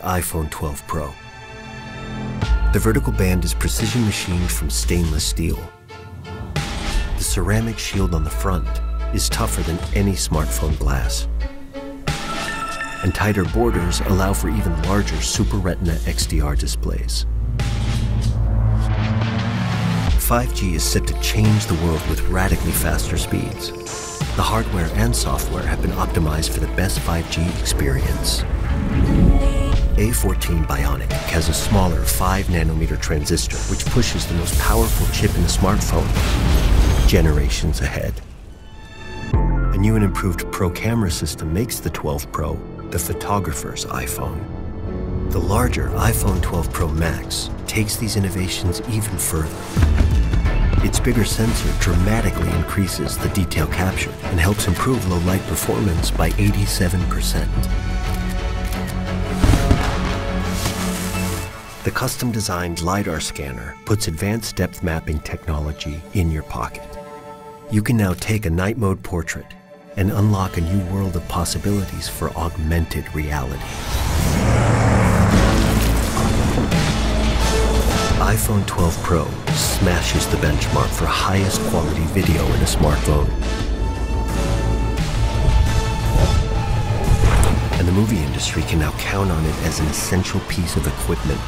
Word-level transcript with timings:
iPhone 0.00 0.50
12 0.50 0.86
Pro. 0.86 1.12
The 2.72 2.78
vertical 2.78 3.12
band 3.12 3.44
is 3.44 3.54
precision 3.54 4.04
machined 4.04 4.50
from 4.50 4.70
stainless 4.70 5.24
steel. 5.24 5.58
The 7.16 7.24
ceramic 7.24 7.78
shield 7.78 8.14
on 8.14 8.24
the 8.24 8.30
front 8.30 8.68
is 9.14 9.28
tougher 9.28 9.62
than 9.62 9.78
any 9.94 10.12
smartphone 10.12 10.78
glass. 10.78 11.26
And 13.02 13.14
tighter 13.14 13.44
borders 13.44 14.00
allow 14.02 14.32
for 14.32 14.50
even 14.50 14.80
larger 14.84 15.20
Super 15.20 15.56
Retina 15.56 15.94
XDR 16.04 16.58
displays. 16.58 17.26
5G 20.30 20.74
is 20.74 20.84
set 20.84 21.08
to 21.08 21.20
change 21.20 21.66
the 21.66 21.74
world 21.84 22.06
with 22.08 22.20
radically 22.28 22.70
faster 22.70 23.16
speeds. 23.16 23.70
The 24.36 24.42
hardware 24.42 24.88
and 24.94 25.14
software 25.14 25.66
have 25.66 25.82
been 25.82 25.90
optimized 25.90 26.50
for 26.50 26.60
the 26.60 26.68
best 26.76 27.00
5G 27.00 27.60
experience. 27.60 28.44
A14 29.96 30.66
Bionic 30.66 31.10
has 31.30 31.48
a 31.48 31.54
smaller 31.54 32.02
5 32.02 32.46
nanometer 32.46 33.00
transistor 33.00 33.56
which 33.70 33.84
pushes 33.86 34.26
the 34.26 34.34
most 34.34 34.58
powerful 34.58 35.06
chip 35.12 35.34
in 35.34 35.42
the 35.42 35.48
smartphone 35.48 36.08
generations 37.08 37.80
ahead. 37.80 38.14
A 39.32 39.76
new 39.76 39.96
and 39.96 40.04
improved 40.04 40.50
Pro 40.52 40.70
camera 40.70 41.10
system 41.10 41.52
makes 41.52 41.80
the 41.80 41.90
12 41.90 42.30
Pro 42.32 42.54
the 42.90 42.98
photographer's 42.98 43.84
iPhone. 43.86 44.42
The 45.30 45.38
larger 45.38 45.88
iPhone 45.90 46.42
12 46.42 46.72
Pro 46.72 46.88
Max 46.88 47.50
takes 47.66 47.96
these 47.96 48.16
innovations 48.16 48.80
even 48.88 49.16
further. 49.16 49.54
Its 50.82 50.98
bigger 50.98 51.24
sensor 51.24 51.72
dramatically 51.78 52.50
increases 52.50 53.18
the 53.18 53.28
detail 53.28 53.66
captured 53.66 54.14
and 54.24 54.40
helps 54.40 54.66
improve 54.66 55.06
low 55.08 55.18
light 55.18 55.42
performance 55.42 56.10
by 56.10 56.30
87%. 56.30 57.89
The 61.90 61.96
custom 61.96 62.30
designed 62.30 62.82
LiDAR 62.82 63.18
scanner 63.18 63.76
puts 63.84 64.06
advanced 64.06 64.54
depth 64.54 64.84
mapping 64.84 65.18
technology 65.18 66.00
in 66.14 66.30
your 66.30 66.44
pocket. 66.44 66.86
You 67.72 67.82
can 67.82 67.96
now 67.96 68.14
take 68.14 68.46
a 68.46 68.50
night 68.50 68.78
mode 68.78 69.02
portrait 69.02 69.46
and 69.96 70.12
unlock 70.12 70.56
a 70.56 70.60
new 70.60 70.84
world 70.94 71.16
of 71.16 71.26
possibilities 71.26 72.08
for 72.08 72.30
augmented 72.36 73.12
reality. 73.12 73.58
iPhone 78.22 78.64
12 78.68 79.02
Pro 79.02 79.28
smashes 79.54 80.28
the 80.28 80.36
benchmark 80.36 80.90
for 80.90 81.06
highest 81.06 81.60
quality 81.70 82.04
video 82.14 82.46
in 82.46 82.60
a 82.60 82.70
smartphone. 82.70 83.28
And 87.80 87.88
the 87.88 87.92
movie 87.92 88.18
industry 88.18 88.62
can 88.62 88.78
now 88.78 88.92
count 88.92 89.32
on 89.32 89.44
it 89.44 89.56
as 89.64 89.80
an 89.80 89.86
essential 89.86 90.38
piece 90.48 90.76
of 90.76 90.86
equipment. 90.86 91.40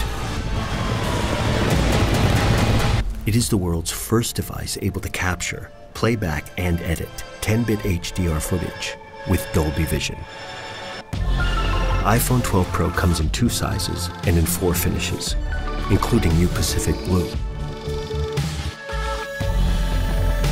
It 3.24 3.36
is 3.36 3.48
the 3.48 3.56
world's 3.56 3.92
first 3.92 4.34
device 4.34 4.76
able 4.82 5.00
to 5.00 5.08
capture, 5.08 5.70
playback, 5.94 6.44
and 6.58 6.80
edit 6.80 7.08
10 7.40 7.62
bit 7.62 7.78
HDR 7.78 8.42
footage 8.42 8.96
with 9.30 9.46
Dolby 9.52 9.84
Vision. 9.84 10.16
iPhone 12.02 12.42
12 12.42 12.66
Pro 12.72 12.90
comes 12.90 13.20
in 13.20 13.30
two 13.30 13.48
sizes 13.48 14.10
and 14.26 14.36
in 14.36 14.44
four 14.44 14.74
finishes, 14.74 15.36
including 15.88 16.34
new 16.34 16.48
Pacific 16.48 16.96
Blue. 17.04 17.30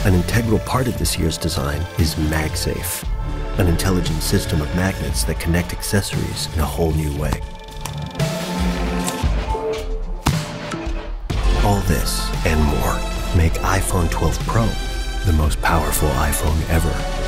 An 0.04 0.14
integral 0.14 0.60
part 0.60 0.86
of 0.86 0.96
this 0.96 1.18
year's 1.18 1.38
design 1.38 1.84
is 1.98 2.14
MagSafe, 2.14 3.04
an 3.58 3.66
intelligent 3.66 4.22
system 4.22 4.62
of 4.62 4.72
magnets 4.76 5.24
that 5.24 5.40
connect 5.40 5.72
accessories 5.72 6.46
in 6.54 6.60
a 6.60 6.64
whole 6.64 6.92
new 6.92 7.20
way. 7.20 7.42
All 11.62 11.80
this 11.80 12.30
and 12.46 12.58
more 12.64 12.94
make 13.36 13.52
iPhone 13.60 14.10
12 14.10 14.38
Pro 14.46 14.66
the 15.26 15.32
most 15.34 15.60
powerful 15.60 16.08
iPhone 16.10 16.68
ever. 16.70 17.19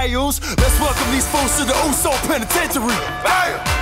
Let's 0.00 0.80
welcome 0.80 1.12
these 1.12 1.26
folks 1.28 1.58
to 1.58 1.64
the 1.66 1.74
oh 1.74 1.88
Uso 1.88 2.10
Penitentiary. 2.26 3.79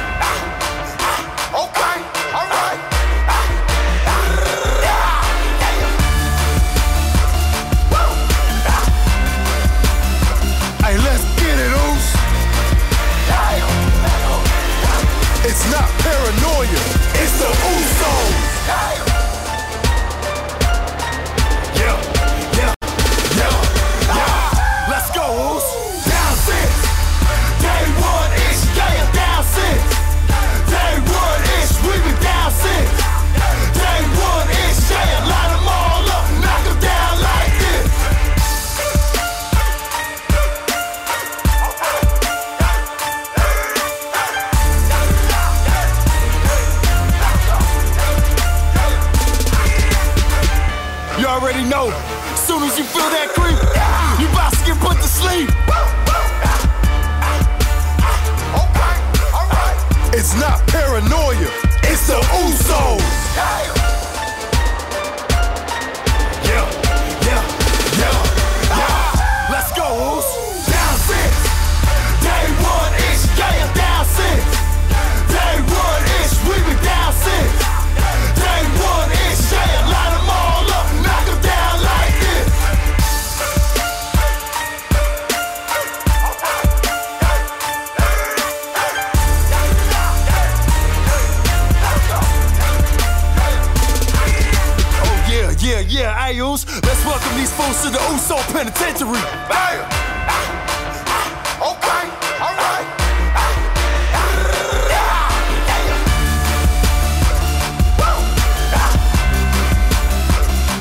yeah, 95.68 95.80
yeah, 95.80 96.16
I 96.16 96.30
use. 96.30 96.64
Let's 96.82 97.04
welcome 97.04 97.36
these 97.36 97.52
fools 97.52 97.82
to 97.82 97.90
the 97.90 98.00
Uso 98.12 98.36
Penitentiary. 98.52 99.20
Ah, 99.52 99.84
ah, 100.32 101.70
okay, 101.72 102.04
alright. 102.40 102.88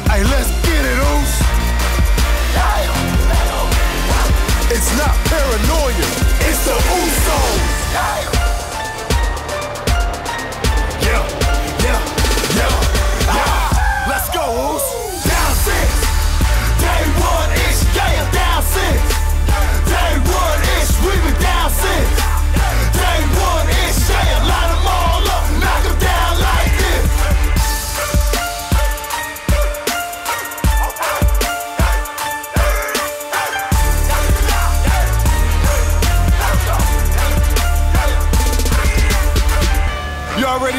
Hey, 0.08 0.24
let's 0.24 0.52
get 0.66 0.86
it, 0.86 1.00
It's 4.70 4.92
not 4.98 5.16
paranoia, 5.28 6.08
it's 6.48 6.64
the 6.66 6.72
Usos. 6.72 8.37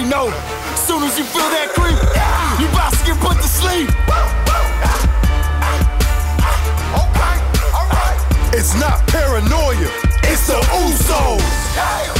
know. 0.09 0.31
Soon 0.75 1.03
as 1.03 1.19
you 1.19 1.25
feel 1.25 1.49
that 1.53 1.69
creep, 1.75 1.99
you 2.59 2.67
about 2.73 2.93
to 2.93 3.05
get 3.05 3.19
put 3.21 3.37
to 3.37 3.49
sleep. 3.49 3.89
It's 8.53 8.75
not 8.75 9.07
paranoia, 9.09 9.89
it's 10.25 10.47
the 10.47 10.55
Usos. 10.55 12.18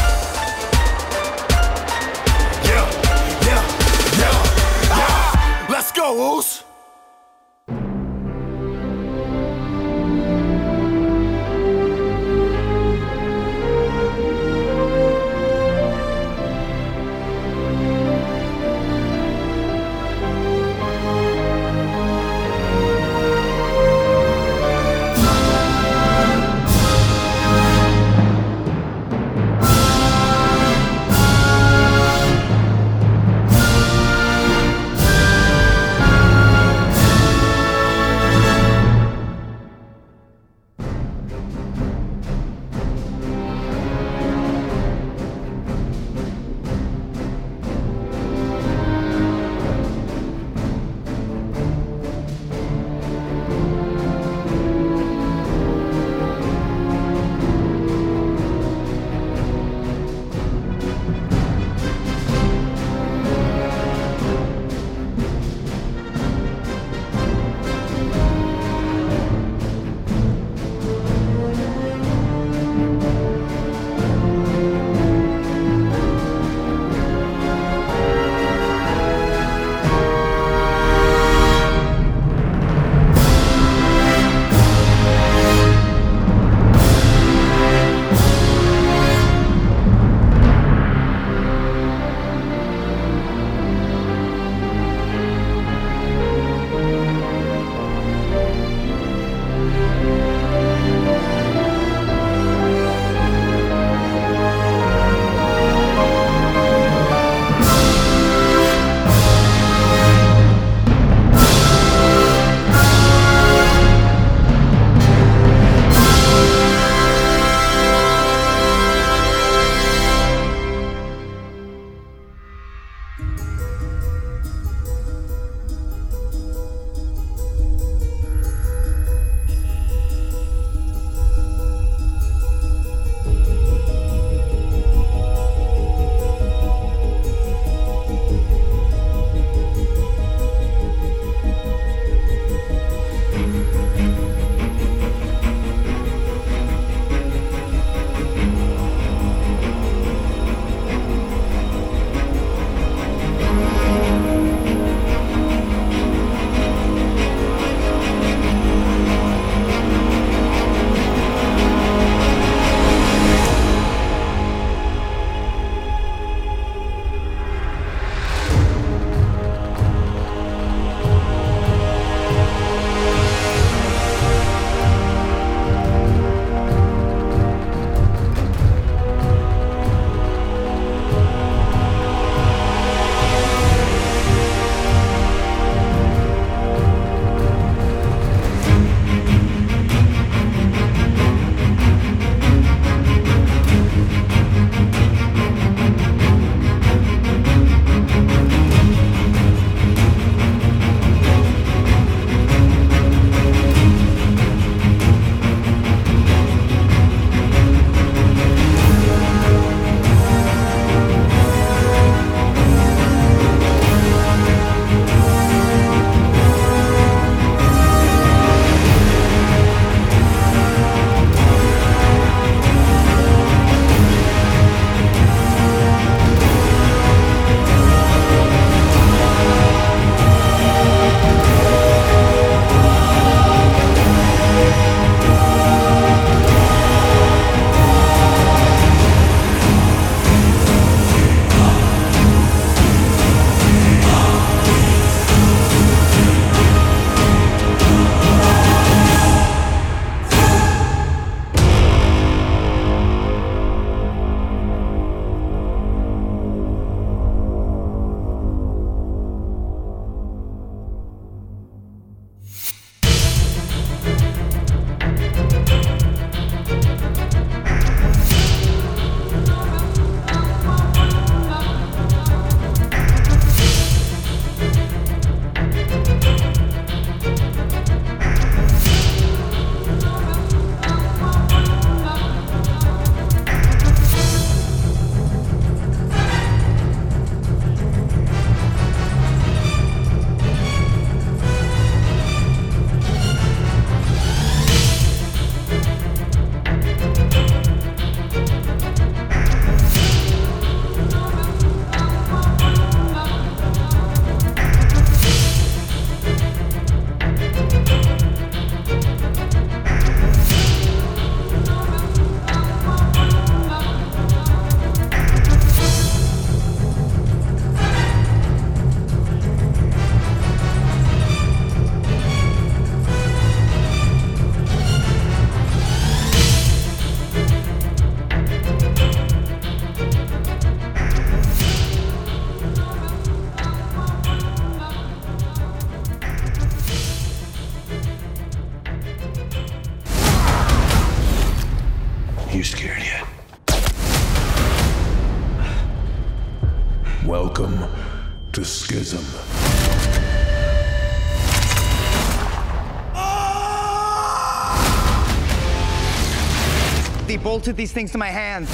Bolted 357.59 357.77
these 357.77 357.91
things 357.91 358.13
to 358.13 358.19
my 358.19 358.29
hands. 358.29 358.71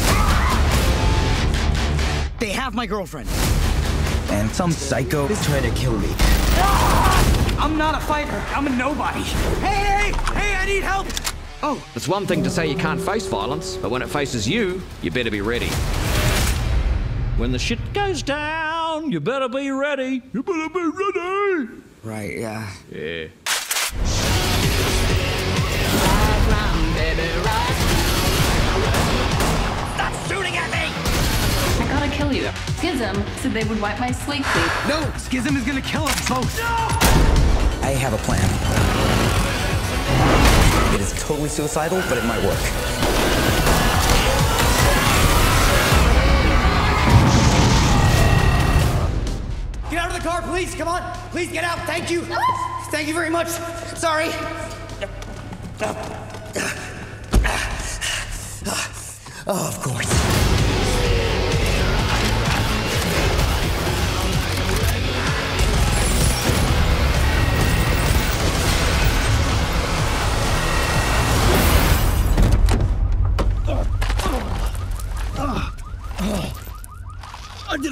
They 2.38 2.50
have 2.50 2.74
my 2.74 2.84
girlfriend. 2.84 3.30
And 4.28 4.50
some 4.50 4.72
psycho 4.72 5.26
is 5.28 5.42
trying 5.46 5.62
to 5.62 5.70
kill 5.70 5.98
me. 5.98 6.08
Ah! 6.58 7.64
I'm 7.64 7.78
not 7.78 7.94
a 7.94 8.00
fighter. 8.04 8.44
I'm 8.54 8.66
a 8.66 8.70
nobody. 8.76 9.22
Hey, 9.22 10.12
hey, 10.12 10.12
hey, 10.38 10.54
I 10.56 10.66
need 10.66 10.82
help. 10.82 11.06
Oh, 11.62 11.82
It's 11.94 12.06
one 12.06 12.26
thing 12.26 12.44
to 12.44 12.50
say 12.50 12.66
you 12.66 12.76
can't 12.76 13.00
face 13.00 13.26
violence, 13.26 13.78
but 13.78 13.90
when 13.90 14.02
it 14.02 14.10
faces 14.10 14.46
you, 14.46 14.82
you 15.00 15.10
better 15.10 15.30
be 15.30 15.40
ready. 15.40 15.70
When 17.38 17.52
the 17.52 17.58
shit 17.58 17.78
goes 17.94 18.22
down, 18.22 19.10
you 19.10 19.18
better 19.18 19.48
be 19.48 19.70
ready. 19.70 20.20
You 20.34 20.42
better 20.42 20.68
be 20.68 20.84
ready. 20.84 21.68
right, 22.02 22.36
yeah. 22.36 22.70
Yeah. 22.92 23.28
Kill 32.24 32.32
you. 32.32 32.48
Skizm 32.78 33.38
said 33.40 33.52
they 33.52 33.64
would 33.64 33.78
wipe 33.82 34.00
my 34.00 34.10
slate 34.10 34.44
clean. 34.44 34.66
No, 34.88 35.02
Skizm 35.18 35.58
is 35.58 35.64
gonna 35.66 35.82
kill 35.82 36.04
us 36.04 36.26
both. 36.26 36.58
I 37.82 37.90
have 37.90 38.14
a 38.14 38.18
plan. 38.24 38.40
It 40.94 41.02
is 41.02 41.12
totally 41.22 41.50
suicidal, 41.50 42.02
but 42.08 42.16
it 42.16 42.24
might 42.24 42.42
work. 42.42 42.58
Get 49.90 49.98
out 50.00 50.08
of 50.08 50.16
the 50.16 50.26
car, 50.26 50.40
please. 50.40 50.74
Come 50.74 50.88
on. 50.88 51.02
Please 51.30 51.52
get 51.52 51.64
out. 51.64 51.78
Thank 51.80 52.10
you. 52.10 52.22
Thank 52.90 53.06
you 53.06 53.12
very 53.12 53.28
much. 53.28 53.48
Sorry. 53.98 54.30
Oh, 59.46 59.68
of 59.68 59.78
course. 59.82 60.33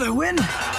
I 0.03 0.11
win? 0.11 0.72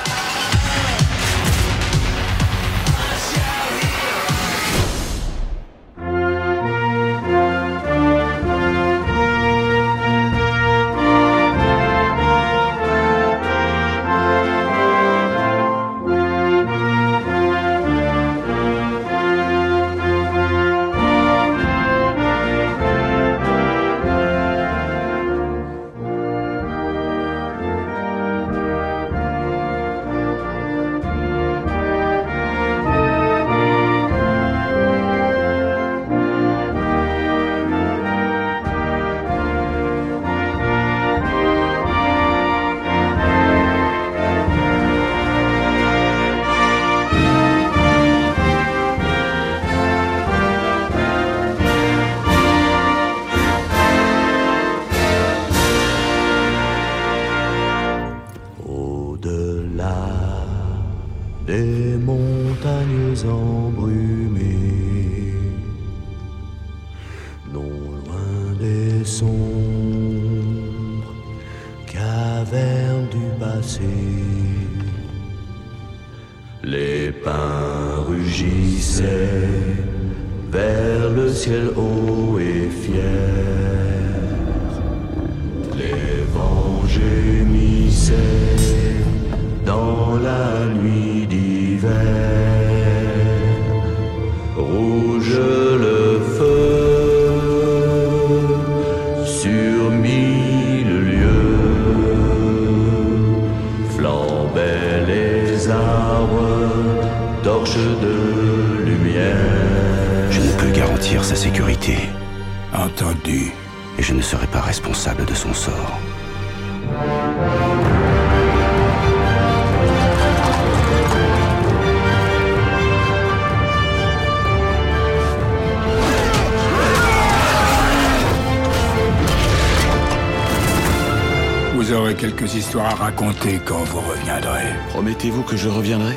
Raconter 133.24 133.60
quand 133.66 133.84
vous 133.84 134.02
reviendrez. 134.02 134.74
Promettez-vous 134.90 135.44
que 135.44 135.56
je 135.56 135.70
reviendrai? 135.70 136.16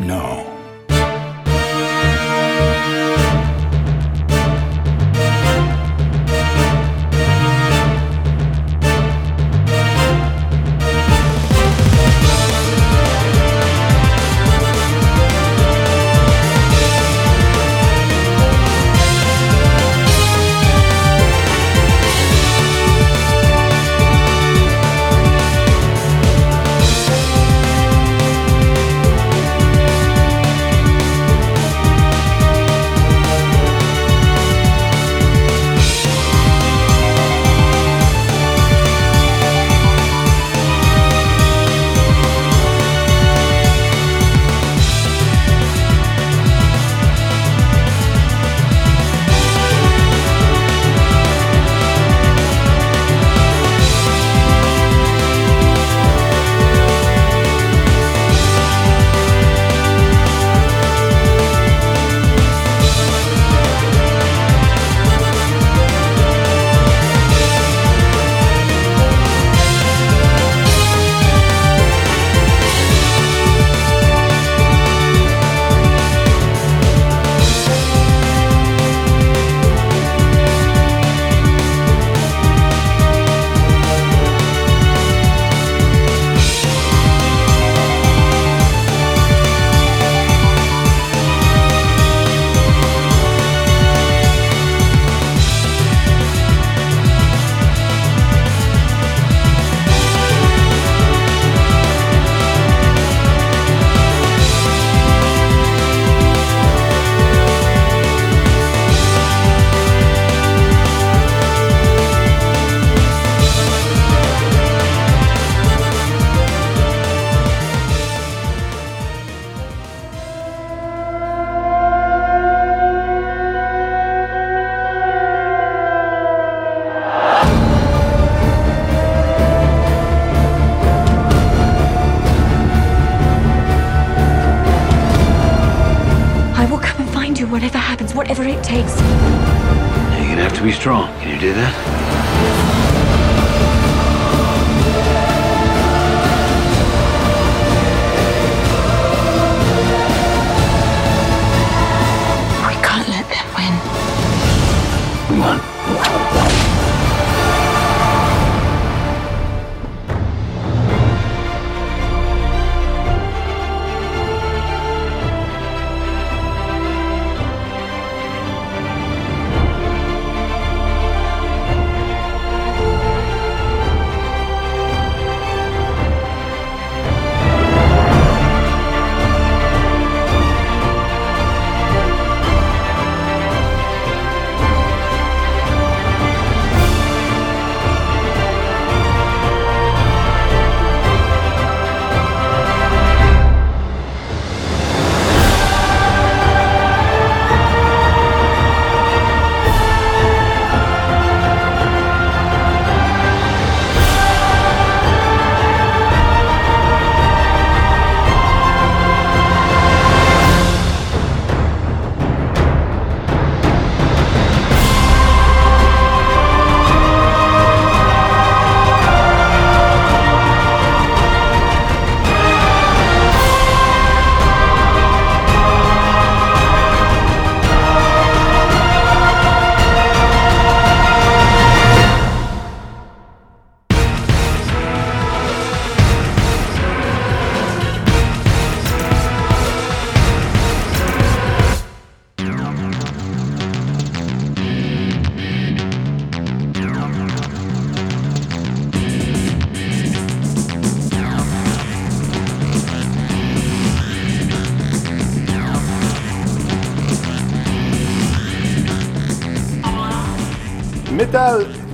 Non. 0.00 0.51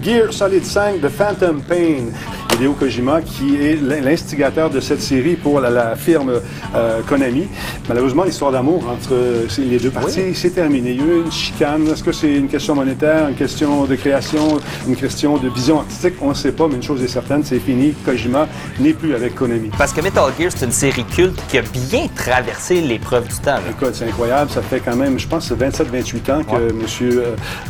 Gear 0.08 0.32
Solid 0.32 0.64
5 0.64 1.02
de 1.02 1.08
Phantom 1.08 1.60
Pain. 1.60 2.06
Hideo 2.54 2.72
Kojima, 2.72 3.20
qui 3.20 3.56
est 3.56 3.76
l'instigateur 3.76 4.70
de 4.70 4.80
cette 4.80 5.02
série 5.02 5.36
pour 5.36 5.60
la, 5.60 5.96
firme 5.96 6.40
euh, 6.74 7.02
Konami. 7.06 7.46
Malheureusement, 7.88 8.24
l'histoire 8.24 8.52
d'amour 8.52 8.84
entre 8.86 9.14
euh, 9.14 9.46
les 9.58 9.78
deux 9.78 9.90
parties 9.90 10.34
s'est 10.34 10.50
terminée. 10.50 10.90
Il 10.90 10.96
y 10.96 11.00
a 11.00 11.04
eu 11.04 11.22
une 11.24 11.32
chicane. 11.32 11.88
Est-ce 11.88 12.02
que 12.04 12.12
c'est 12.12 12.34
une 12.34 12.48
question 12.48 12.74
monétaire, 12.74 13.28
une 13.28 13.34
question 13.34 13.86
de 13.86 13.96
création, 13.96 14.58
une 14.86 14.94
question 14.94 15.38
de 15.38 15.48
vision 15.48 15.78
artistique? 15.78 16.14
On 16.20 16.28
ne 16.28 16.34
sait 16.34 16.52
pas, 16.52 16.68
mais 16.68 16.74
une 16.74 16.82
chose 16.82 17.02
est 17.02 17.08
certaine, 17.08 17.42
c'est 17.42 17.58
fini. 17.58 17.94
Kojima 18.04 18.46
n'est 18.78 18.92
plus 18.92 19.14
avec 19.14 19.34
Konami. 19.34 19.70
Parce 19.78 19.94
que 19.94 20.02
Metal 20.02 20.30
Gear, 20.38 20.52
c'est 20.54 20.66
une 20.66 20.72
série 20.72 21.04
culte 21.04 21.40
qui 21.48 21.56
a 21.56 21.62
bien 21.62 22.08
traversé 22.14 22.82
l'épreuve 22.82 23.26
du 23.26 23.36
temps. 23.36 23.56
Écoute, 23.70 23.94
c'est 23.94 24.06
incroyable. 24.06 24.50
Ça 24.50 24.60
fait 24.60 24.80
quand 24.80 24.96
même, 24.96 25.18
je 25.18 25.26
pense, 25.26 25.50
27-28 25.50 26.32
ans 26.32 26.44
que 26.44 26.68
M. 26.68 26.84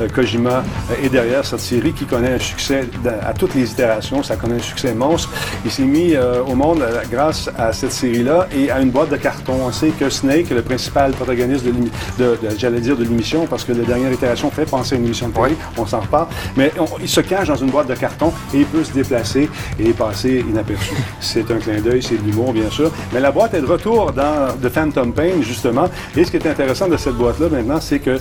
euh, 0.00 0.08
Kojima 0.12 0.64
est 1.00 1.10
derrière 1.10 1.46
cette 1.46 1.60
série 1.60 1.92
qui 1.92 2.06
connaît 2.06 2.32
un 2.34 2.38
succès 2.40 2.88
à 3.24 3.32
toutes 3.34 3.54
les 3.54 3.70
itérations. 3.70 4.24
Ça 4.24 4.34
connaît 4.34 4.56
un 4.56 4.62
succès 4.62 4.94
monstre. 4.94 5.30
Il 5.64 5.70
s'est 5.70 5.82
mis 5.84 6.16
euh, 6.16 6.42
au 6.42 6.56
monde 6.56 6.82
euh, 6.82 7.02
grâce 7.08 7.48
à 7.56 7.72
cette 7.72 7.92
série-là 7.92 8.48
et 8.52 8.72
à 8.72 8.80
une 8.80 8.90
boîte 8.90 9.10
de 9.10 9.16
carton. 9.16 9.54
On 9.64 9.70
sait 9.70 9.90
que 9.90 10.07
Snake, 10.10 10.50
le 10.50 10.62
principal 10.62 11.12
protagoniste 11.12 11.64
de, 11.64 11.70
l'émi- 11.70 11.90
de- 12.18 12.38
de- 12.42 12.58
j'allais 12.58 12.80
dire 12.80 12.96
de 12.96 13.02
l'émission, 13.04 13.46
parce 13.46 13.64
que 13.64 13.72
la 13.72 13.84
dernière 13.84 14.12
itération 14.12 14.50
fait 14.50 14.64
penser 14.68 14.94
à 14.94 14.98
une 14.98 15.04
émission 15.06 15.28
de 15.28 15.34
télé, 15.34 15.56
on 15.76 15.86
s'en 15.86 16.00
reparle, 16.00 16.26
mais 16.56 16.72
on- 16.78 16.86
il 17.00 17.08
se 17.08 17.20
cache 17.20 17.48
dans 17.48 17.56
une 17.56 17.70
boîte 17.70 17.88
de 17.88 17.94
carton 17.94 18.32
et 18.54 18.58
il 18.58 18.66
peut 18.66 18.84
se 18.84 18.92
déplacer 18.92 19.48
et 19.78 19.92
passer 19.92 20.44
inaperçu. 20.48 20.94
C'est 21.20 21.50
un 21.50 21.56
clin 21.58 21.80
d'œil, 21.80 22.02
c'est 22.02 22.16
de 22.20 22.24
l'humour, 22.26 22.52
bien 22.52 22.70
sûr. 22.70 22.90
Mais 23.12 23.20
la 23.20 23.30
boîte 23.30 23.54
est 23.54 23.60
de 23.60 23.66
retour 23.66 24.12
dans 24.12 24.48
The 24.62 24.68
Phantom 24.68 25.12
Pain, 25.12 25.40
justement. 25.42 25.86
Et 26.16 26.24
ce 26.24 26.30
qui 26.30 26.36
est 26.36 26.46
intéressant 26.46 26.88
de 26.88 26.96
cette 26.96 27.14
boîte-là 27.14 27.48
maintenant, 27.50 27.80
c'est 27.80 27.98
que 27.98 28.10
euh, 28.10 28.18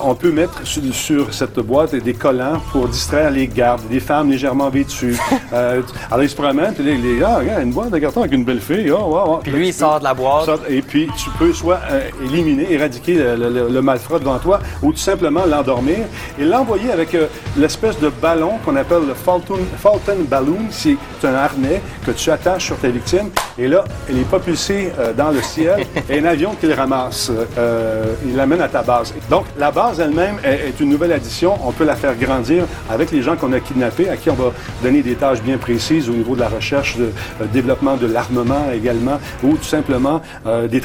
on 0.00 0.14
peut 0.14 0.30
mettre 0.30 0.66
sur, 0.66 0.82
sur 0.94 1.34
cette 1.34 1.58
boîte 1.60 1.94
des 1.94 2.14
collants 2.14 2.60
pour 2.72 2.88
distraire 2.88 3.30
les 3.30 3.46
gardes, 3.48 3.82
des 3.90 4.00
femmes 4.00 4.30
légèrement 4.30 4.70
vêtues. 4.70 5.16
Euh, 5.52 5.82
alors, 6.10 6.24
ils 6.24 6.28
se 6.30 6.34
promènent, 6.34 6.74
les, 6.80 6.96
les 6.96 7.18
gars, 7.18 7.36
regarde, 7.38 7.62
une 7.62 7.70
boîte 7.72 7.90
de 7.90 7.98
carton 7.98 8.20
avec 8.20 8.32
une 8.32 8.44
belle 8.44 8.60
fille. 8.60 8.90
Oh, 8.90 9.04
wow. 9.14 9.36
Puis 9.36 9.52
lui, 9.52 9.68
il 9.68 9.72
sort 9.74 9.98
de 10.00 10.04
la 10.04 10.12
boîte. 10.14 10.46
Sort- 10.46 10.58
Et 10.68 10.82
puis, 10.82 11.08
tu 11.16 11.23
peux 11.30 11.52
soit 11.52 11.80
euh, 11.90 12.08
éliminer, 12.22 12.72
éradiquer 12.72 13.14
le, 13.14 13.68
le- 13.70 13.82
malfrat 13.82 14.18
devant 14.18 14.38
toi, 14.38 14.60
ou 14.82 14.92
tout 14.92 14.98
simplement 14.98 15.42
l'endormir 15.46 15.98
et 16.38 16.44
l'envoyer 16.44 16.90
avec 16.90 17.14
euh, 17.14 17.26
l'espèce 17.56 17.98
de 18.00 18.08
ballon 18.08 18.52
qu'on 18.64 18.76
appelle 18.76 19.06
le 19.06 19.14
Fulton, 19.14 19.60
Fulton 19.78 20.24
Balloon. 20.28 20.66
C'est 20.70 20.96
un 21.24 21.34
harnais 21.34 21.80
que 22.06 22.10
tu 22.12 22.30
attaches 22.30 22.66
sur 22.66 22.76
ta 22.78 22.88
victime. 22.88 23.30
Et 23.58 23.68
là, 23.68 23.84
elle 24.08 24.18
est 24.18 24.22
propulsée 24.28 24.92
euh, 24.98 25.12
dans 25.12 25.30
le 25.30 25.40
ciel 25.42 25.84
et 26.10 26.18
un 26.20 26.24
avion 26.24 26.54
qui 26.60 26.66
le 26.66 26.74
ramasse. 26.74 27.30
euh, 27.58 28.04
il 28.26 28.36
l'amène 28.36 28.60
à 28.62 28.68
ta 28.68 28.82
base. 28.82 29.12
Donc, 29.30 29.44
la 29.58 29.70
base 29.70 30.00
elle-même 30.00 30.36
est, 30.44 30.68
est 30.68 30.80
une 30.80 30.88
nouvelle 30.90 31.12
addition. 31.12 31.54
On 31.64 31.72
peut 31.72 31.84
la 31.84 31.96
faire 31.96 32.14
grandir 32.16 32.64
avec 32.90 33.10
les 33.10 33.22
gens 33.22 33.36
qu'on 33.36 33.52
a 33.52 33.60
kidnappés, 33.60 34.08
à 34.08 34.16
qui 34.16 34.30
on 34.30 34.34
va 34.34 34.52
donner 34.82 35.02
des 35.02 35.14
tâches 35.14 35.42
bien 35.42 35.58
précises 35.58 36.08
au 36.08 36.12
niveau 36.12 36.34
de 36.34 36.40
la 36.40 36.48
recherche, 36.48 36.96
de 36.96 37.10
développement 37.52 37.96
de 37.96 38.06
l'armement 38.06 38.66
également, 38.74 39.18
ou 39.42 39.56
tout 39.56 39.64
simplement 39.64 40.20
des 40.68 40.80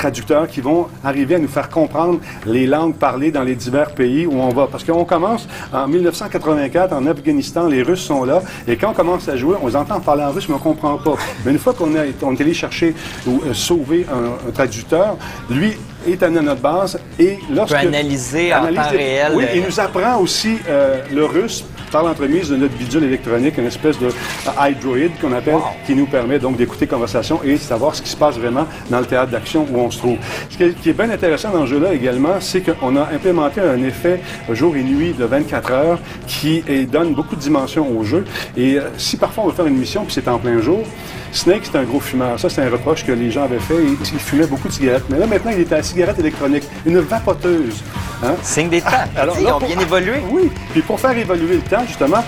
qui 0.50 0.62
vont 0.62 0.88
arriver 1.04 1.36
à 1.36 1.40
nous 1.40 1.48
faire 1.48 1.70
comprendre 1.70 2.20
les 2.46 2.68
langues 2.68 2.96
parlées 2.96 3.32
dans 3.32 3.44
les 3.44 3.56
divers 3.56 3.92
pays 3.92 4.26
où 4.26 4.34
on 4.34 4.50
va. 4.50 4.68
Parce 4.68 4.84
qu'on 4.84 5.06
commence 5.06 5.48
en 5.74 5.88
1984 5.88 6.94
en 6.94 7.06
Afghanistan, 7.06 7.68
les 7.68 7.82
Russes 7.82 8.04
sont 8.04 8.24
là, 8.24 8.42
et 8.68 8.78
quand 8.78 8.92
on 8.92 8.94
commence 8.94 9.28
à 9.28 9.36
jouer, 9.36 9.56
on 9.62 9.68
les 9.68 9.76
entend 9.76 10.00
parler 10.00 10.24
en 10.24 10.32
russe, 10.32 10.48
mais 10.50 10.56
on 10.56 10.60
comprend 10.60 10.98
pas. 10.98 11.16
Mais 11.46 11.52
une 11.52 11.60
fois 11.60 11.74
qu'on 11.74 11.94
est 11.96 12.42
allé 12.42 12.54
chercher 12.54 12.96
ou 13.28 13.42
euh, 13.46 13.54
sauver 13.54 14.06
un 14.12 14.52
traducteur, 14.52 15.18
lui 15.50 15.74
est 16.08 16.22
amené 16.24 16.40
à 16.40 16.42
notre 16.42 16.62
base 16.62 17.00
et 17.20 17.40
lorsque... 17.52 17.74
peut 17.74 17.88
analyser 17.88 18.54
en 18.54 18.74
temps 18.74 18.90
réel, 18.90 19.32
Oui, 19.36 19.44
euh, 19.44 19.56
il 19.56 19.64
nous 19.64 19.80
apprend 19.80 20.18
aussi 20.20 20.58
euh, 20.68 21.02
le 21.14 21.26
russe 21.26 21.64
par 21.92 22.04
l'entremise 22.04 22.50
de 22.50 22.56
notre 22.56 22.76
bidule 22.76 23.04
électronique, 23.04 23.58
une 23.58 23.66
espèce 23.66 23.98
de 24.00 24.08
euh, 24.08 24.70
iDroid 24.70 25.10
qu'on 25.20 25.34
appelle, 25.34 25.58
qui 25.86 25.96
nous 25.96 26.06
permet 26.06 26.40
donc 26.40 26.58
d'écouter 26.58 26.88
conversation 26.88 27.42
et 27.44 27.54
de 27.54 27.58
savoir 27.58 27.96
ce 27.96 28.02
qui 28.02 28.10
se 28.10 28.18
passe 28.18 28.38
vraiment 28.38 28.68
dans 28.90 29.00
le 29.00 29.06
théâtre 29.06 29.32
d'action 29.32 29.66
où 29.72 29.80
on 29.80 29.90
se 29.90 29.98
trouve. 29.98 30.18
Ce 30.50 30.58
qui 30.58 30.90
est, 30.90 30.94
bien 30.94 31.10
intéressant 31.10 31.50
dans 31.52 31.66
ce 31.66 31.72
jeu-là 31.72 31.94
également, 31.94 32.40
c'est 32.40 32.62
qu'on 32.62 32.96
a 32.96 33.10
implémenté 33.14 33.62
un 33.62 33.82
effet 33.84 34.22
jour 34.52 34.76
et 34.76 34.84
nuit 34.84 35.14
de 35.14 35.26
24 35.26 35.72
heures 35.72 36.00
qui 36.28 36.64
donne 36.92 37.14
beaucoup 37.14 37.36
de 37.36 37.42
dimensions 37.42 37.88
au 37.98 38.04
jeu. 38.04 38.26
Et 38.58 38.78
euh, 38.78 38.90
si 38.98 39.18
parfois 39.18 39.44
on 39.44 39.48
veut 39.48 39.54
faire 39.54 39.66
une 39.68 39.78
mission 39.78 40.04
puis 40.04 40.14
c'est 40.14 40.28
en 40.28 40.38
plein 40.38 40.60
jour, 40.60 40.84
Snake, 41.32 41.62
c'est 41.64 41.78
un 41.78 41.84
gros 41.84 42.00
fumeur. 42.00 42.40
Ça, 42.40 42.50
c'est 42.50 42.62
un 42.64 42.70
reproche 42.70 43.06
que 43.06 43.12
les 43.12 43.30
gens 43.30 43.44
avaient 43.44 43.60
fait. 43.60 43.76
Il, 43.84 44.20
fumait 44.20 44.48
beaucoup 44.48 44.68
de 44.68 44.74
cigarettes. 44.74 45.04
Mais 45.10 45.20
là, 45.20 45.28
maintenant, 45.28 45.52
il 45.54 45.60
est 45.60 45.70
la 45.70 45.84
cigarette 45.90 46.20
électronique, 46.20 46.64
une 46.86 47.00
vapoteuse. 47.00 47.84
Hein? 48.24 48.34
Signe 48.44 48.70
des 48.70 48.82
temps. 48.82 48.90
Alors 49.16 49.36
Ils 49.40 49.46
là, 49.46 49.56
ont 49.56 49.60
pour- 49.60 49.68
bien 49.68 49.80
évolué. 49.80 50.22
Oui. 50.30 50.52
Puis 50.72 50.82
pour 50.82 51.00
faire 51.00 51.18
évoluer 51.18 51.56
le 51.56 51.62
temps, 51.62 51.84
justement, 51.88 52.24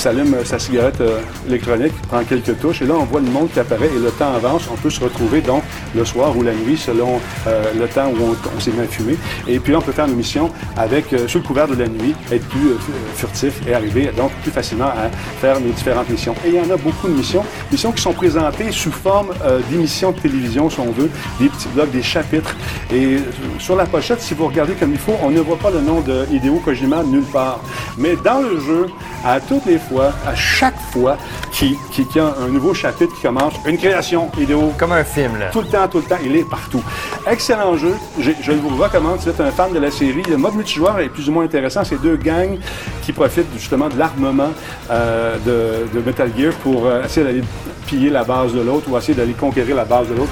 s'allume 0.00 0.32
euh, 0.32 0.44
sa 0.44 0.58
cigarette 0.58 1.00
euh, 1.02 1.20
électronique, 1.46 1.92
prend 2.08 2.24
quelques 2.24 2.58
touches, 2.58 2.80
et 2.80 2.86
là, 2.86 2.94
on 2.98 3.04
voit 3.04 3.20
le 3.20 3.30
monde 3.30 3.50
qui 3.52 3.60
apparaît, 3.60 3.90
et 3.94 3.98
le 3.98 4.10
temps 4.10 4.32
avance. 4.34 4.62
On 4.72 4.76
peut 4.76 4.88
se 4.88 5.00
retrouver, 5.00 5.42
donc, 5.42 5.62
le 5.94 6.04
soir 6.06 6.34
ou 6.36 6.42
la 6.42 6.54
nuit, 6.54 6.78
selon 6.78 7.20
euh, 7.46 7.64
le 7.78 7.86
temps 7.86 8.08
où 8.08 8.30
on, 8.30 8.56
on 8.56 8.60
s'est 8.60 8.72
à 8.80 8.86
fumer. 8.86 9.18
Et 9.46 9.58
puis, 9.58 9.76
on 9.76 9.82
peut 9.82 9.92
faire 9.92 10.06
une 10.06 10.16
mission 10.16 10.50
avec, 10.78 11.14
sous 11.26 11.38
le 11.38 11.44
couvert 11.44 11.68
de 11.68 11.74
la 11.74 11.86
nuit, 11.86 12.14
être 12.32 12.48
plus 12.48 12.76
furtif 13.14 13.60
et 13.68 13.74
arriver, 13.74 14.10
donc, 14.16 14.30
plus 14.42 14.50
facilement 14.50 14.86
à 14.86 15.10
faire 15.38 15.60
nos 15.60 15.70
différentes 15.70 16.08
missions. 16.08 16.34
Et 16.46 16.48
il 16.48 16.54
y 16.54 16.60
en 16.60 16.70
a 16.70 16.78
beaucoup 16.78 17.08
de 17.08 17.12
missions, 17.12 17.44
missions 17.70 17.92
qui 17.92 18.00
sont 18.00 18.14
présentées 18.14 18.72
sous 18.72 18.92
forme 18.92 19.28
d'émissions 19.68 20.12
de 20.12 20.20
télévision, 20.20 20.70
si 20.70 20.80
on 20.80 20.92
veut, 20.92 21.10
des 21.38 21.48
petits 21.48 21.68
blocs, 21.74 21.90
des 21.90 22.02
chapitres. 22.02 22.56
Et 22.92 23.18
sur 23.58 23.76
la 23.76 23.84
pochette, 23.84 24.22
si 24.22 24.32
vous 24.32 24.46
regardez 24.46 24.72
comme 24.74 24.92
il 24.92 24.98
faut, 24.98 25.16
on 25.22 25.30
ne 25.30 25.40
voit 25.40 25.58
pas 25.58 25.70
le 25.70 25.80
nom 25.80 26.00
de 26.00 26.24
Hideo 26.32 26.60
Kojima 26.64 27.02
nulle 27.02 27.24
part. 27.24 27.60
Mais 27.98 28.16
dans 28.24 28.40
le 28.40 28.58
jeu, 28.60 28.86
à 29.24 29.40
toutes 29.40 29.66
les 29.66 29.78
fois, 29.90 30.12
à 30.26 30.34
chaque 30.34 30.78
fois 30.92 31.16
qu'il 31.52 31.76
qu'il 31.90 32.06
y 32.14 32.18
a 32.20 32.34
un 32.40 32.48
nouveau 32.48 32.72
chapitre 32.74 33.14
qui 33.16 33.22
commence, 33.22 33.54
une 33.66 33.76
création 33.76 34.30
Hideo. 34.38 34.72
Comme 34.78 34.92
un 34.92 35.04
film, 35.04 35.38
là. 35.38 35.50
Tout 35.50 35.62
le 35.62 35.66
temps, 35.66 35.88
tout 35.88 35.98
le 35.98 36.04
temps, 36.04 36.22
il 36.24 36.36
est 36.36 36.48
partout. 36.48 36.82
Excellent 37.26 37.76
jeu. 37.76 37.94
Je, 38.20 38.30
je 38.40 38.52
vous 38.52 38.70
le 38.70 38.82
recommande 38.82 39.18
si 39.18 39.24
vous 39.26 39.30
êtes 39.32 39.40
un 39.40 39.50
fan 39.50 39.72
de 39.72 39.78
la 39.78 39.90
série. 39.90 40.22
Le 40.28 40.36
mode 40.36 40.54
multijoueur 40.54 40.98
est 41.00 41.08
plus 41.08 41.28
ou 41.28 41.32
moins 41.32 41.44
intéressant. 41.44 41.82
C'est 41.84 42.00
deux 42.00 42.16
gangs 42.16 42.58
qui 43.02 43.12
profitent 43.12 43.52
justement 43.56 43.88
de 43.88 43.98
l'armement 43.98 44.52
euh, 44.90 45.36
de, 45.44 45.98
de 45.98 46.04
Metal 46.04 46.30
Gear 46.36 46.52
pour 46.62 46.86
euh, 46.86 47.04
essayer 47.04 47.26
d'aller 47.26 47.42
piller 47.86 48.10
la 48.10 48.24
base 48.24 48.52
de 48.52 48.60
l'autre 48.60 48.88
ou 48.88 48.96
essayer 48.96 49.14
d'aller 49.14 49.32
conquérir 49.32 49.74
la 49.74 49.84
base 49.84 50.08
de 50.08 50.14
l'autre. 50.14 50.30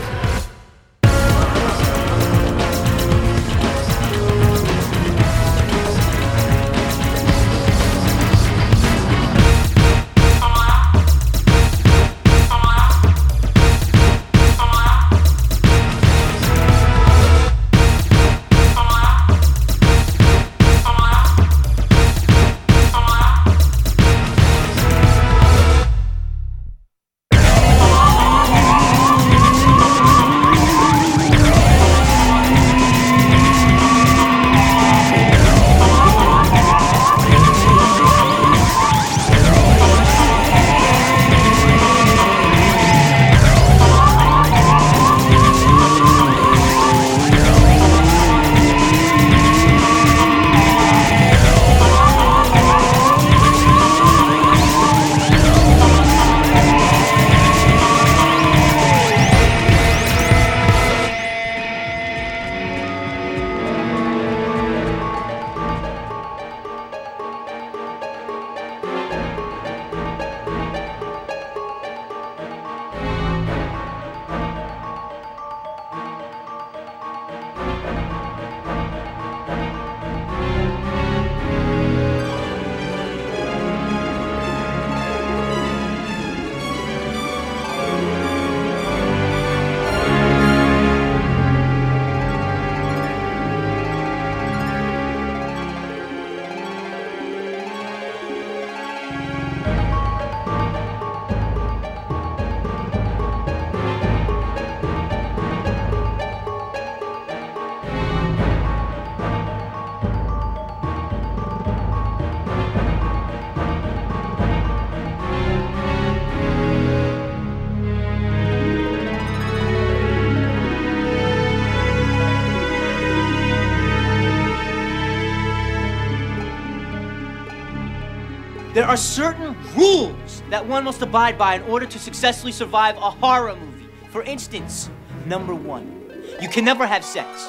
Are 128.88 128.96
certain 128.96 129.54
rules 129.76 130.42
that 130.48 130.66
one 130.66 130.82
must 130.82 131.02
abide 131.02 131.36
by 131.36 131.56
in 131.56 131.62
order 131.64 131.84
to 131.84 131.98
successfully 131.98 132.52
survive 132.52 132.96
a 132.96 133.10
horror 133.10 133.54
movie. 133.54 133.86
For 134.08 134.22
instance, 134.22 134.88
number 135.26 135.54
one, 135.54 136.10
you 136.40 136.48
can 136.48 136.64
never 136.64 136.86
have 136.86 137.04
sex. 137.04 137.48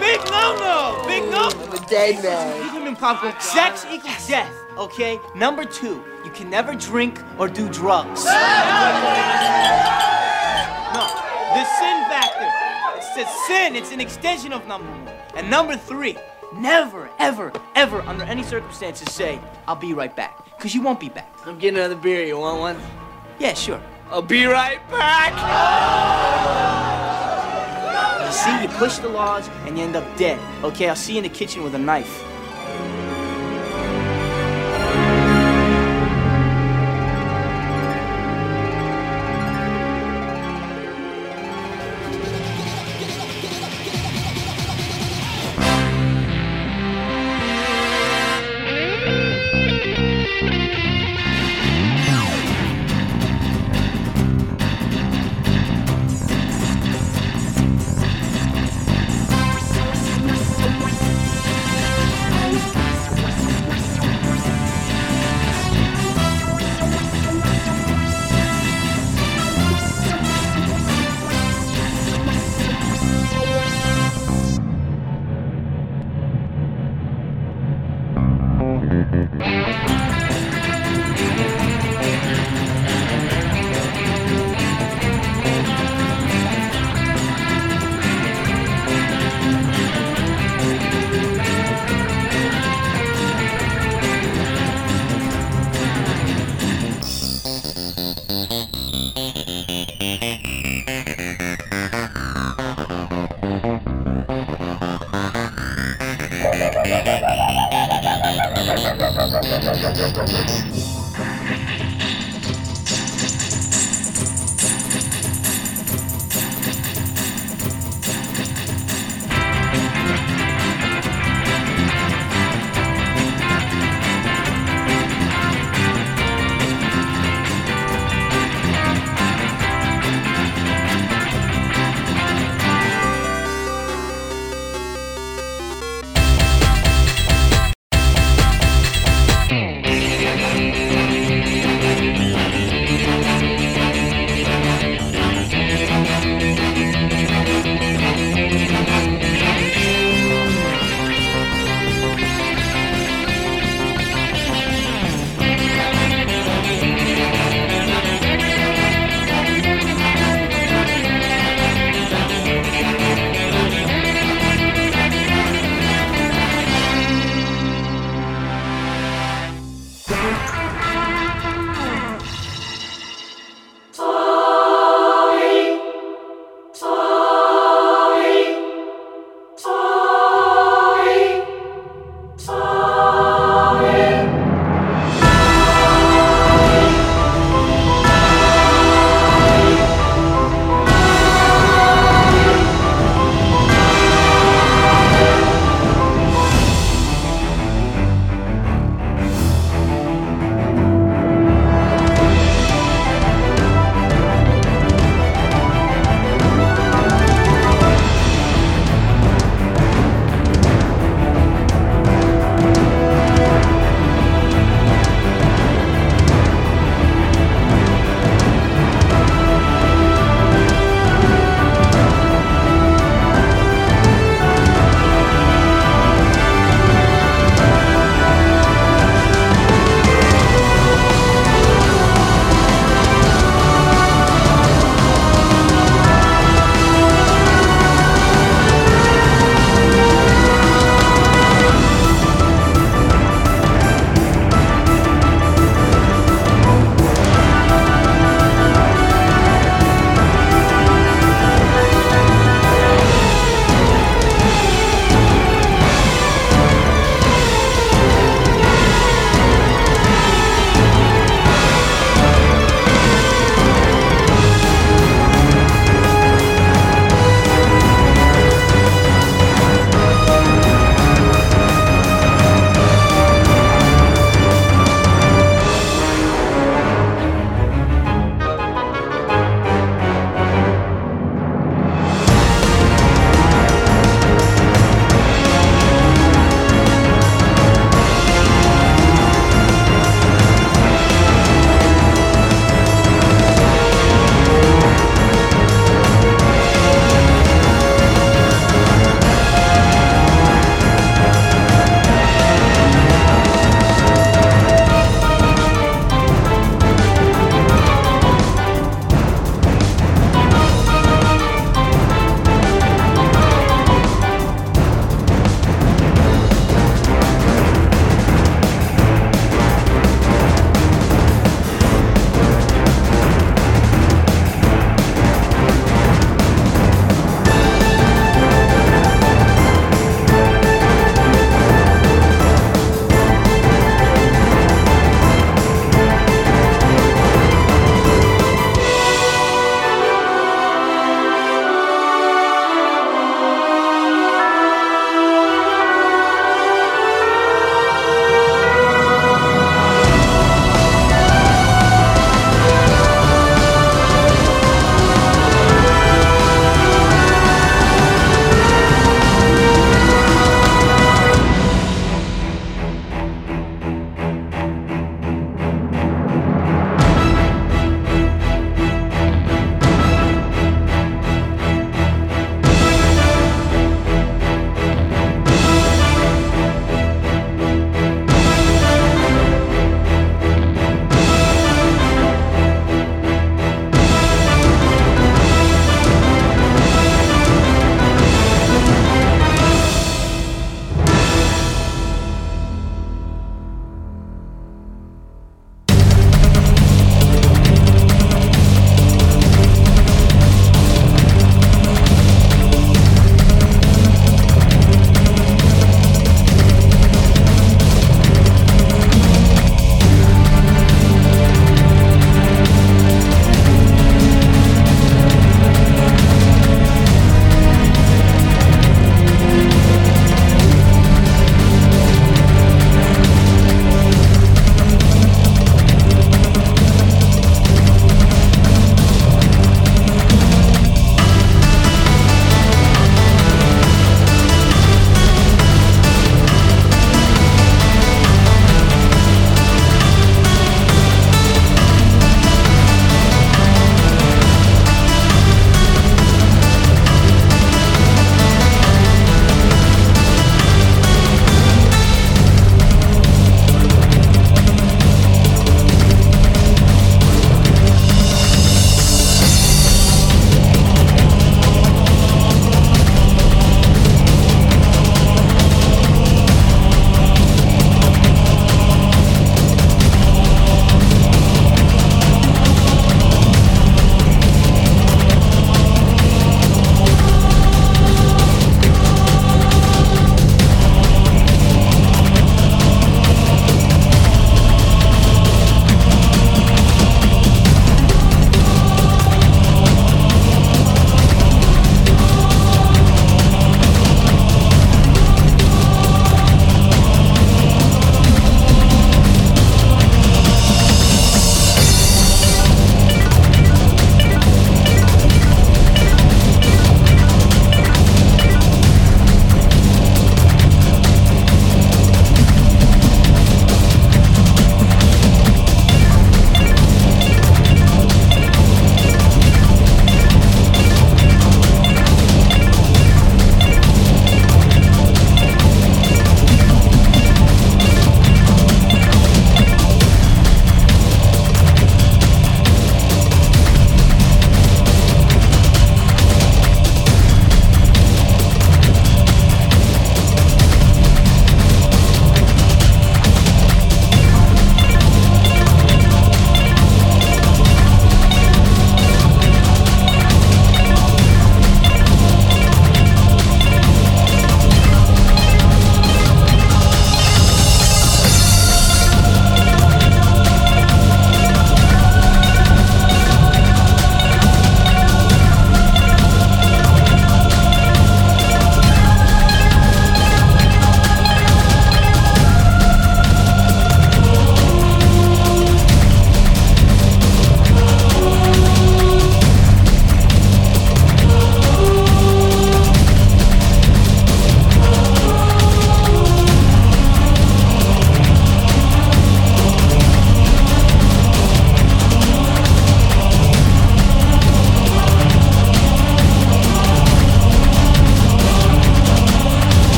Big 0.00 0.18
no-no! 0.28 1.04
Big 1.06 1.30
no! 1.30 1.48
I'm 1.48 1.72
a 1.72 1.86
dead 1.88 2.24
man. 2.24 3.40
Sex 3.40 3.86
equals 3.88 4.26
death, 4.26 4.52
okay? 4.76 5.20
Number 5.36 5.64
two, 5.64 6.02
you 6.24 6.30
can 6.32 6.50
never 6.50 6.74
drink 6.74 7.22
or 7.38 7.48
do 7.48 7.68
drugs. 7.68 8.26
No, 10.94 11.04
the 11.52 11.64
sin 11.78 11.98
factor. 12.08 12.48
It's 12.96 13.16
a 13.18 13.46
sin. 13.46 13.76
It's 13.76 13.92
an 13.92 14.00
extension 14.00 14.52
of 14.52 14.66
number 14.66 14.90
one. 14.90 15.08
And 15.34 15.50
number 15.50 15.76
three, 15.76 16.16
never, 16.54 17.10
ever, 17.18 17.52
ever, 17.74 18.00
under 18.02 18.24
any 18.24 18.42
circumstances, 18.42 19.12
say, 19.12 19.40
I'll 19.66 19.76
be 19.76 19.92
right 19.92 20.14
back. 20.14 20.44
Because 20.56 20.74
you 20.74 20.82
won't 20.82 21.00
be 21.00 21.08
back. 21.08 21.32
I'm 21.44 21.58
getting 21.58 21.78
another 21.78 21.96
beer. 21.96 22.24
You 22.24 22.38
want 22.38 22.60
one? 22.60 22.76
Yeah, 23.38 23.54
sure. 23.54 23.80
I'll 24.10 24.22
be 24.22 24.46
right 24.46 24.80
back. 24.90 25.32
You 28.26 28.32
see, 28.32 28.62
you 28.62 28.68
push 28.78 28.98
the 28.98 29.08
laws 29.08 29.48
and 29.66 29.76
you 29.76 29.84
end 29.84 29.96
up 29.96 30.16
dead. 30.16 30.40
Okay, 30.64 30.88
I'll 30.88 30.96
see 30.96 31.12
you 31.12 31.18
in 31.18 31.24
the 31.24 31.28
kitchen 31.28 31.62
with 31.62 31.74
a 31.74 31.78
knife. 31.78 32.24